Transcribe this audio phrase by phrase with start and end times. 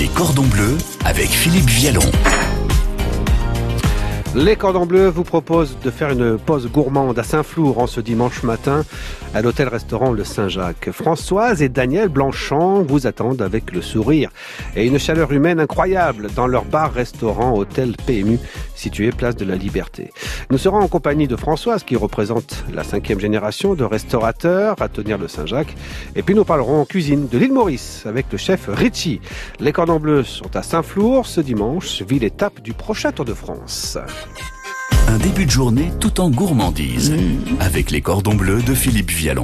[0.00, 2.00] Les cordons bleus avec Philippe Vialon.
[4.34, 8.42] Les Cordons Bleus vous proposent de faire une pause gourmande à Saint-Flour en ce dimanche
[8.42, 8.84] matin
[9.34, 10.90] à l'hôtel-restaurant Le Saint-Jacques.
[10.90, 14.30] Françoise et Daniel Blanchand vous attendent avec le sourire
[14.74, 18.38] et une chaleur humaine incroyable dans leur bar-restaurant Hôtel PMU
[18.74, 20.10] situé place de la Liberté.
[20.50, 25.18] Nous serons en compagnie de Françoise qui représente la cinquième génération de restaurateurs à tenir
[25.18, 25.76] le Saint-Jacques
[26.16, 29.20] et puis nous parlerons cuisine de l'île Maurice avec le chef Richie.
[29.60, 33.98] Les Cordons Bleus sont à Saint-Flour ce dimanche, ville étape du prochain Tour de France.
[35.10, 37.12] Un début de journée tout en gourmandise
[37.58, 39.42] avec les cordons bleus de Philippe Vialon.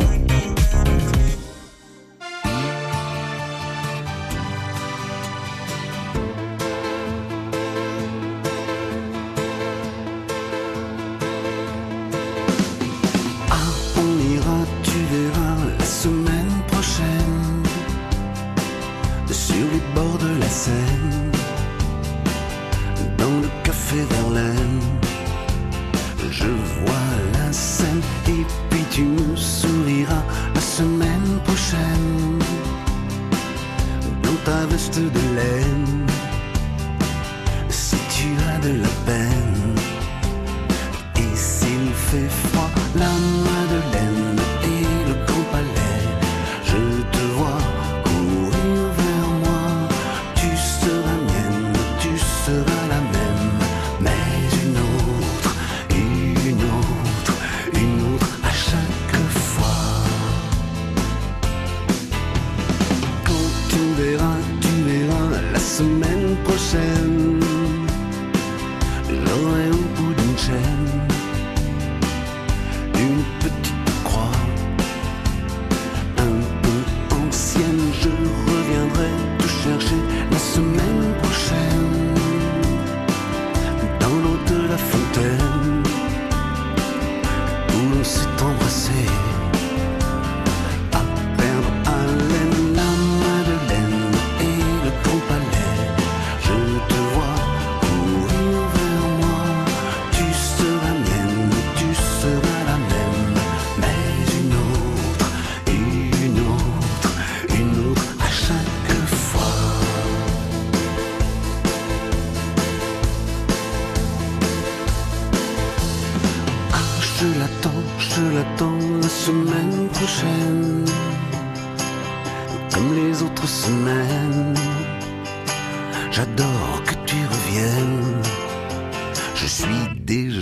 [129.57, 130.36] Suis déjà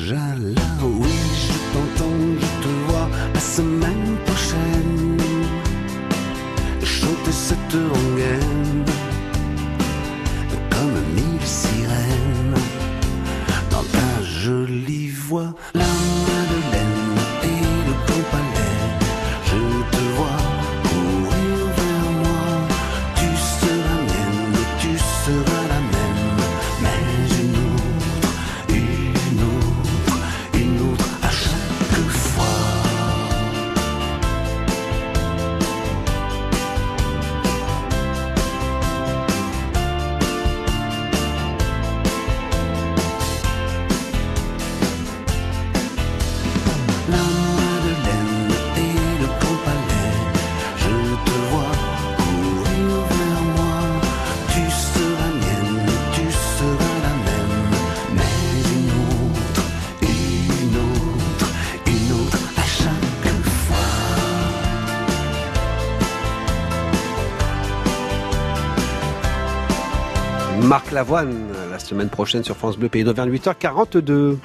[70.75, 74.39] Marc Lavoine, la semaine prochaine sur France Bleu Pays d'Auvergne, 8h42.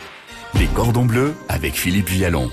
[0.59, 2.51] Les cordons bleus avec Philippe Vialon.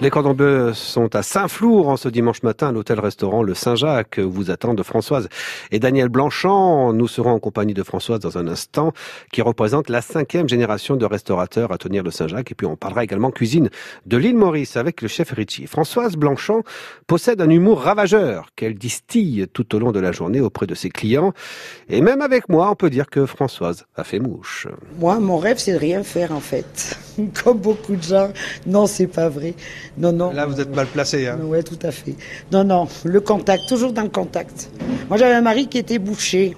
[0.00, 4.28] Les cordons bleus sont à Saint-Flour en ce dimanche matin à l'hôtel-restaurant Le Saint-Jacques où
[4.28, 5.28] vous attendent Françoise
[5.70, 6.92] et Daniel Blanchand.
[6.92, 8.92] Nous serons en compagnie de Françoise dans un instant
[9.32, 12.50] qui représente la cinquième génération de restaurateurs à tenir le Saint-Jacques.
[12.50, 13.70] Et puis on parlera également cuisine
[14.06, 15.68] de l'île Maurice avec le chef Richie.
[15.68, 16.62] Françoise Blanchand
[17.06, 20.90] possède un humour ravageur qu'elle distille tout au long de la journée auprès de ses
[20.90, 21.32] clients.
[21.88, 24.66] Et même avec moi, on peut dire que Françoise a fait mouche.
[24.98, 26.98] Moi, mon rêve, c'est de rien faire, en fait.
[27.44, 28.32] Comme beaucoup de gens.
[28.66, 29.54] Non, c'est pas vrai.
[29.96, 30.32] Non, non.
[30.32, 31.26] Là, vous êtes mal placé.
[31.28, 31.38] Hein.
[31.44, 32.14] Ouais, tout à fait.
[32.50, 34.70] Non, non, le contact, toujours dans le contact.
[35.08, 36.56] Moi, j'avais un mari qui était boucher.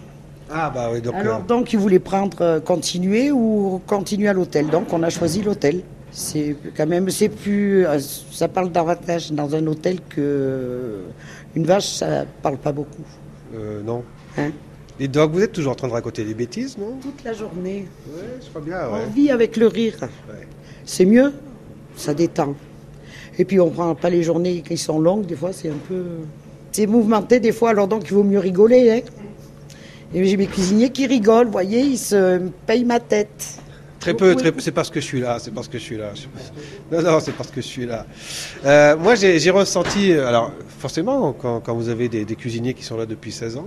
[0.51, 1.15] Ah bah oui, donc...
[1.15, 4.69] Alors, donc, il voulait prendre, euh, continuer ou continuer à l'hôtel.
[4.69, 5.83] Donc, on a choisi l'hôtel.
[6.13, 7.99] C'est quand même, c'est plus, euh,
[8.31, 11.01] ça parle davantage dans un hôtel que
[11.55, 13.03] une vache, ça parle pas beaucoup.
[13.55, 14.03] euh, non.
[14.39, 14.51] Hein?
[14.99, 16.97] Et donc vous êtes toujours en train de raconter des bêtises, non?
[17.03, 17.87] Toute la journée.
[18.09, 19.99] Ouais, je crois bien, On vit avec le rire.
[20.87, 21.35] C'est mieux,
[21.97, 22.55] ça détend.
[23.39, 26.03] Et puis on prend pas les journées qui sont longues, des fois c'est un peu...
[26.73, 28.91] C'est mouvementé des fois, alors donc il vaut mieux rigoler.
[28.91, 29.01] Hein.
[30.15, 33.59] Et j'ai mes cuisiniers qui rigolent, vous voyez, ils se payent ma tête.
[33.99, 34.61] Très peu, très peu.
[34.61, 36.11] C'est parce que je suis là, c'est parce que je suis là.
[36.93, 38.07] Non, non, c'est parce que je suis là.
[38.65, 42.97] Euh, moi, j'ai ressenti, alors forcément, quand, quand vous avez des, des cuisiniers qui sont
[42.97, 43.65] là depuis 16 ans,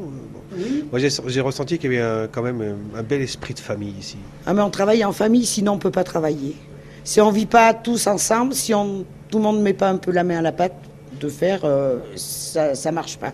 [0.53, 0.57] euh,
[0.91, 3.93] moi j'ai ressenti qu'il y avait un- quand même un, un bel esprit de famille
[3.99, 4.17] ici.
[4.45, 6.55] Ah mais on travaille en famille, sinon on peut pas travailler.
[7.03, 9.97] Si on vit pas tous ensemble, si on, tout le monde ne met pas un
[9.97, 10.75] peu la main à la pâte
[11.19, 13.33] de faire, euh, ça, ça marche pas.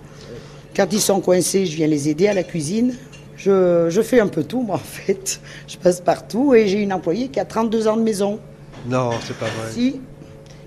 [0.75, 2.95] Quand ils sont coincés, je viens les aider à la cuisine.
[3.37, 5.39] Je, je fais un peu tout, moi, en fait.
[5.67, 8.39] Je passe partout et j'ai une employée qui a 32 ans de maison.
[8.87, 9.71] Non, c'est pas vrai.
[9.71, 10.01] Si,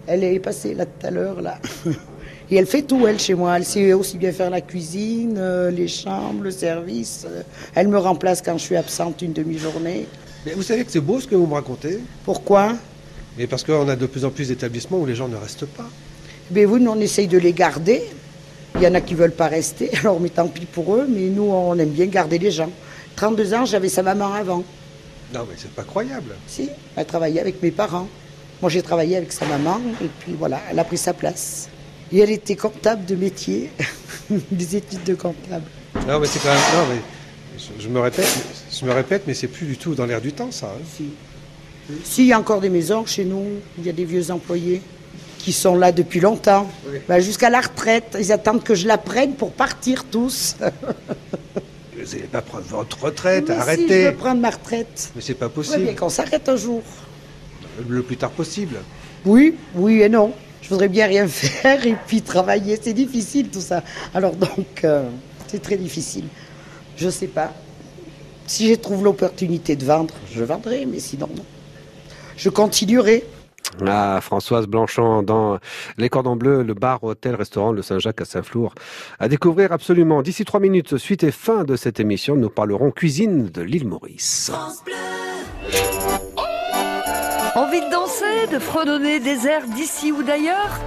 [0.06, 1.58] elle est passée là tout à l'heure, là.
[2.50, 3.58] Et elle fait tout, elle, chez moi.
[3.58, 7.26] Elle sait aussi bien faire la cuisine, euh, les chambres, le service.
[7.74, 10.06] Elle me remplace quand je suis absente une demi-journée.
[10.46, 12.72] Mais vous savez que c'est beau ce que vous me racontez Pourquoi?
[13.38, 15.88] Mais parce qu'on a de plus en plus d'établissements où les gens ne restent pas.
[16.50, 18.02] Ben oui, nous on essaye de les garder.
[18.74, 21.28] Il y en a qui veulent pas rester, alors mais tant pis pour eux, mais
[21.28, 22.70] nous on aime bien garder les gens.
[23.16, 24.62] 32 ans, j'avais sa maman avant.
[25.34, 26.34] Non, mais c'est pas croyable.
[26.46, 28.08] Si, elle travaillait avec mes parents.
[28.60, 31.68] Moi j'ai travaillé avec sa maman et puis voilà, elle a pris sa place.
[32.10, 33.70] Et elle était comptable de métier,
[34.50, 35.64] des études de comptable.
[36.06, 36.58] Non, mais c'est quand même.
[36.74, 37.00] Non, mais
[37.58, 40.20] je, je me répète, mais- je me répète, mais c'est plus du tout dans l'air
[40.20, 40.66] du temps, ça.
[40.74, 40.82] hein.
[40.96, 41.04] Si.
[42.04, 43.44] Si, il y a encore des maisons chez nous,
[43.78, 44.82] il y a des vieux employés
[45.38, 46.98] qui sont là depuis longtemps, Oui.
[47.08, 48.16] Ben, jusqu'à la retraite.
[48.20, 50.56] Ils attendent que je la prenne pour partir tous.
[51.96, 54.02] Vous n'allez pas prendre votre retraite, Mais si, arrêtez.
[54.04, 55.10] je veux prendre ma retraite.
[55.16, 55.82] Mais c'est pas Ouais, possible.
[55.84, 56.82] bien qu'on s'arrête un jour.
[57.88, 58.76] Le plus tard possible.
[59.24, 60.32] Oui, oui et non.
[60.62, 62.78] Je voudrais bien rien faire et puis travailler.
[62.80, 63.82] C'est difficile tout ça.
[64.14, 65.08] Alors donc, euh,
[65.48, 66.24] c'est très difficile.
[66.96, 67.52] Je sais pas.
[68.46, 71.44] Si je trouve l'opportunité de vendre, je vendrai, mais sinon, non.
[72.38, 73.24] Je continuerai.
[73.84, 75.58] Ah, Françoise Blanchon dans
[75.98, 78.74] Les Cordons Bleus, le bar, hôtel, restaurant Le Saint-Jacques à Saint-Flour.
[79.18, 80.22] À découvrir absolument.
[80.22, 84.52] D'ici trois minutes, suite et fin de cette émission, nous parlerons cuisine de l'île Maurice.
[87.56, 90.78] Envie de danser, de fredonner des airs d'ici ou d'ailleurs?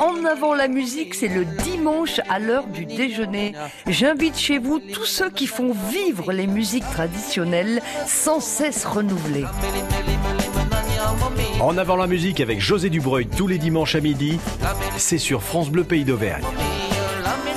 [0.00, 3.52] En avant la musique, c'est le dimanche à l'heure du déjeuner.
[3.86, 9.44] J'invite chez vous tous ceux qui font vivre les musiques traditionnelles sans cesse renouvelées.
[11.60, 14.38] En avant la musique avec José Dubreuil tous les dimanches à midi,
[14.96, 16.42] c'est sur France Bleu Pays d'Auvergne.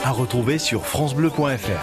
[0.03, 1.79] À retrouver sur francebleu.fr.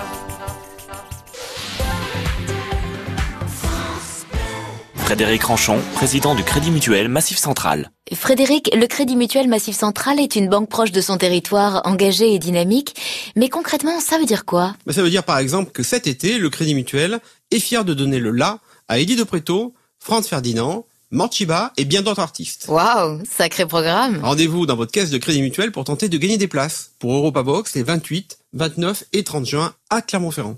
[4.96, 7.90] Frédéric Ranchon, président du Crédit Mutuel Massif Central.
[8.12, 12.38] Frédéric, le Crédit Mutuel Massif Central est une banque proche de son territoire, engagée et
[12.38, 12.94] dynamique.
[13.34, 14.74] Mais concrètement, ça veut dire quoi?
[14.90, 17.20] Ça veut dire par exemple que cet été, le Crédit Mutuel
[17.50, 18.58] est fier de donner le la
[18.88, 22.66] à Eddie de Préto, Franz Ferdinand, Morchiba et bien d'autres artistes.
[22.68, 26.46] Waouh, sacré programme Rendez-vous dans votre caisse de Crédit Mutuel pour tenter de gagner des
[26.46, 30.56] places pour Europa Box les 28, 29 et 30 juin à Clermont-Ferrand.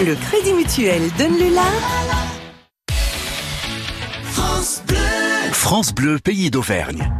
[0.00, 1.64] Le Crédit Mutuel donne le la.
[5.52, 7.12] France Bleu, pays d'Auvergne.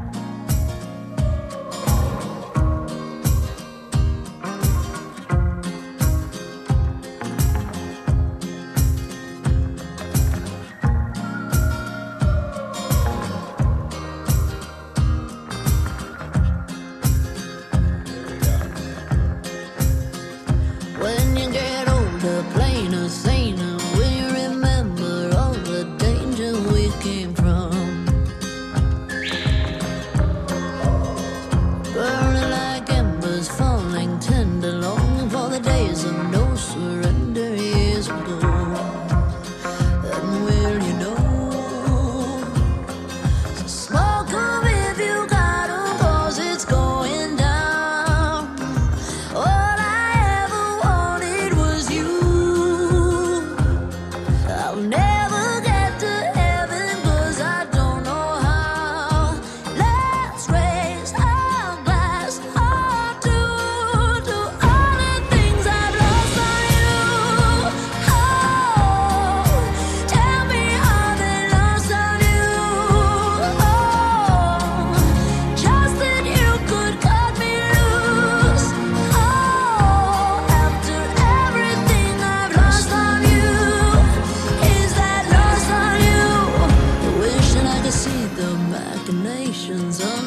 [89.68, 90.17] 选择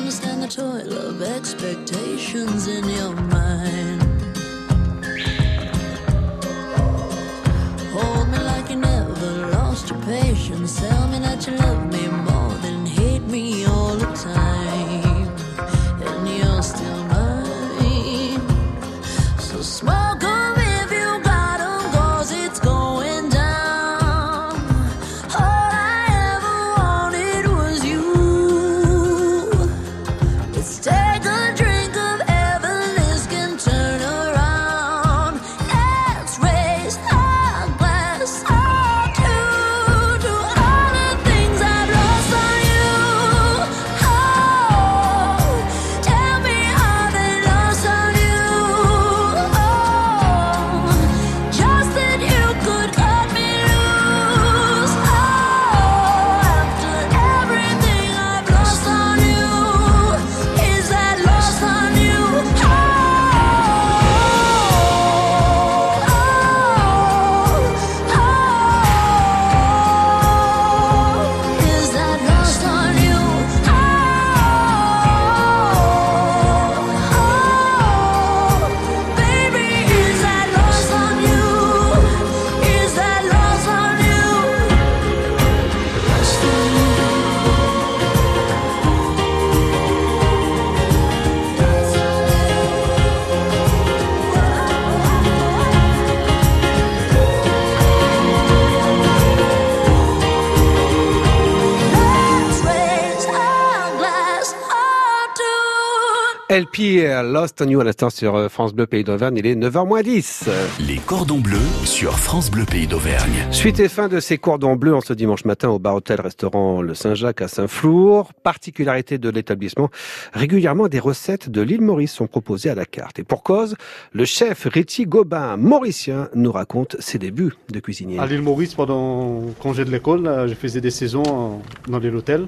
[106.81, 110.49] euh, Lost on You à l'instant sur euh, France Bleu Pays d'Auvergne, il est 9h10.
[110.87, 113.45] Les cordons bleus sur France Bleu Pays d'Auvergne.
[113.51, 116.81] Suite et fin de ces cordons bleus en ce dimanche matin au bar hôtel restaurant
[116.81, 118.33] Le Saint-Jacques à Saint-Flour.
[118.43, 119.89] Particularité de l'établissement,
[120.33, 123.19] régulièrement des recettes de l'île Maurice sont proposées à la carte.
[123.19, 123.75] Et pour cause,
[124.13, 128.17] le chef Ritchie Gobin, mauricien, nous raconte ses débuts de cuisinier.
[128.17, 132.47] À l'île Maurice, pendant le congé de l'école, je faisais des saisons dans l'hôtel.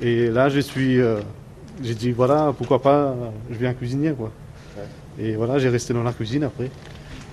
[0.00, 1.20] Et là, je suis, euh,
[1.82, 3.14] j'ai dit voilà, pourquoi pas,
[3.50, 4.30] je viens cuisinier quoi.
[5.18, 6.70] Et voilà, j'ai resté dans la cuisine après.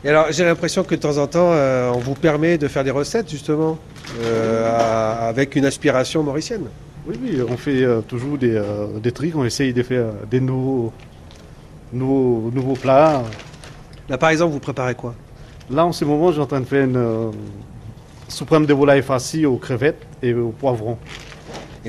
[0.03, 2.83] Et alors, j'ai l'impression que de temps en temps, euh, on vous permet de faire
[2.83, 3.77] des recettes, justement,
[4.21, 6.65] euh, à- avec une aspiration mauricienne.
[7.07, 8.61] Oui, oui, on fait euh, toujours des,
[9.01, 10.91] des trucs, on essaye de faire des nouveaux,
[11.93, 13.23] nouveaux, nouveaux plats.
[14.09, 15.13] Là, par exemple, vous préparez quoi?
[15.69, 17.31] Là, en ce moment, suis en train de faire une
[18.27, 20.97] suprême de volaille farcie aux crevettes et aux poivrons.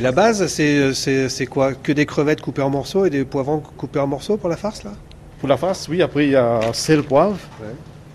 [0.00, 1.74] Et la base, c'est quoi?
[1.74, 4.82] Que des crevettes coupées en morceaux et des poivrons coupés en morceaux pour la farce,
[4.82, 4.92] là?
[5.40, 7.36] Pour la farce, oui, après il y a sel, poivre.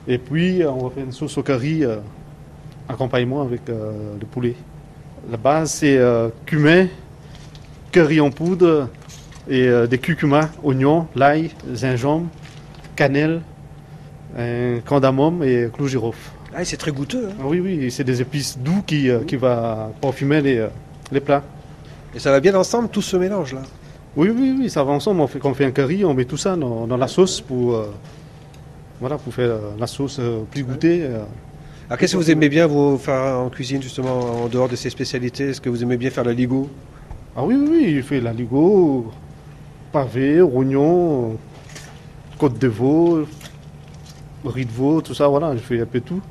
[0.07, 1.97] Et puis on va faire une sauce au curry, euh,
[2.89, 4.55] accompagnement avec euh, le poulet.
[5.29, 6.87] La base c'est euh, cumin,
[7.91, 8.89] curry en poudre
[9.47, 12.25] et euh, des curcumas, oignons, l'ail, gingembre,
[12.95, 13.41] cannelle,
[14.35, 16.31] un cardamome et clou girofle.
[16.55, 17.27] Ah, c'est très goûteux.
[17.29, 17.35] hein.
[17.39, 20.65] Ah oui, oui, c'est des épices doux qui, euh, qui va parfumer les,
[21.11, 21.43] les plats.
[22.15, 23.61] Et ça va bien ensemble, tout ce mélange-là
[24.15, 25.19] Oui, oui, oui, ça va ensemble.
[25.19, 27.41] On fait, quand on fait un curry, on met tout ça dans, dans la sauce
[27.41, 27.91] pour, euh,
[29.01, 31.03] voilà, pour faire euh, la sauce euh, plus goûtée.
[31.03, 31.23] euh.
[31.89, 34.89] Alors, qu'est-ce que vous aimez bien vous faire en cuisine, justement, en dehors de ces
[34.89, 35.49] spécialités?
[35.49, 36.69] Est-ce que vous aimez bien faire le ligo?
[37.35, 39.11] Ah oui, oui, oui, il fait la ligo,
[39.91, 41.35] pavé, rognon,
[42.39, 43.27] côte de veau,
[44.45, 46.21] riz de veau, tout ça, voilà, je fais un peu tout.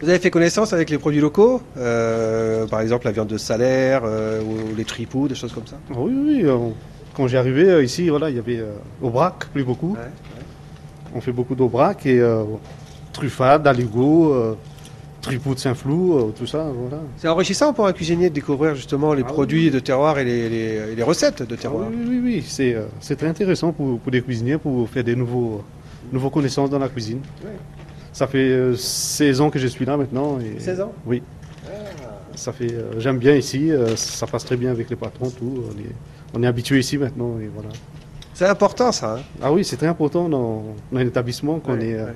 [0.00, 4.02] Vous avez fait connaissance avec les produits locaux Euh, Par exemple, la viande de salaire,
[4.04, 5.76] euh, ou les tripous, des choses comme ça?
[5.90, 6.74] Ah oui, oui, oui, on-
[7.14, 9.96] quand j'ai arrivé euh, ici, voilà, il y avait euh, aubrac, plus beaucoup.
[11.14, 12.42] On fait beaucoup d'aubrac et euh,
[13.12, 14.56] truffade, aligot, euh,
[15.22, 17.00] tripou de Saint-Flou, euh, tout ça, voilà.
[17.16, 20.92] C'est enrichissant pour un cuisinier de découvrir justement les produits de terroir et les, les-
[20.92, 21.86] et les recettes de terroir.
[21.90, 25.14] Oui, oui, oui, c'est euh, c'est très intéressant pour, pour des cuisiniers, pour faire des
[25.14, 25.62] nouveaux,
[26.12, 27.20] nouveaux connaissances dans la cuisine.
[28.14, 30.38] Ça fait euh, 16 ans que je suis là maintenant.
[30.40, 31.22] Et, 16 ans Oui.
[32.36, 35.62] Ça fait, euh, j'aime bien ici, euh, ça passe très bien avec les patrons, tout.
[35.68, 35.92] On est,
[36.34, 37.68] on est habitué ici maintenant et voilà.
[38.34, 39.16] C'est important ça.
[39.18, 39.22] hein.
[39.42, 41.94] Ah oui, c'est très important dans, dans un établissement qu'on est.
[41.94, 42.06] euh,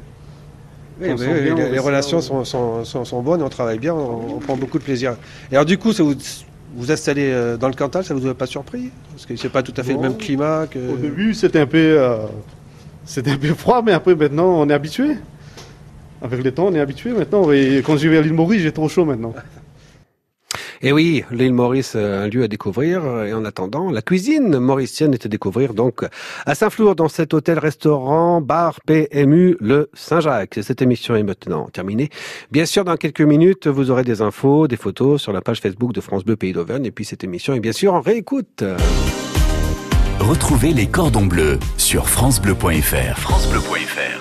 [1.01, 4.57] Oui, bien, les, relations sont, sont- sont- sont bonnes, on travaille bien, on, on prend
[4.57, 5.17] beaucoup de plaisir.
[5.53, 6.15] Et alors du coup, ça vous
[6.77, 8.91] vous installez euh, dans le Cantal, ça vous a pas surpris?
[9.13, 10.03] Parce que c'est pas tout à fait Non.
[10.03, 10.79] le même climat que.
[10.93, 12.19] Au début, c'était un peu, euh,
[13.05, 15.17] c'était un peu froid, mais après, maintenant, on est habitué.
[16.23, 17.51] Avec le temps, on est habitué maintenant.
[17.53, 19.35] Et quand je vais à l'île Maurice, j'ai trop chaud maintenant.
[20.81, 23.05] Et oui, l'île Maurice, euh, un lieu à découvrir.
[23.25, 26.05] Et en attendant, la cuisine mauricienne est à découvrir donc
[26.47, 30.61] à Saint-Flour, dans cet hôtel-restaurant, bar PMU, le Saint-Jacques.
[30.63, 32.11] Cette émission est maintenant terminée.
[32.53, 35.93] Bien sûr, dans quelques minutes, vous aurez des infos, des photos sur la page Facebook
[35.93, 36.85] de France Bleu Pays d'Auvergne.
[36.85, 38.63] Et puis cette émission est bien sûr en réécoute.
[40.21, 43.19] Retrouvez les cordons bleus sur francebleu.fr.
[43.19, 44.18] francebleu.fr.